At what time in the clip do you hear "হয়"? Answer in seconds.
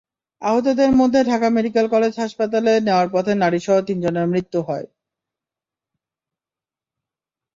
4.61-4.87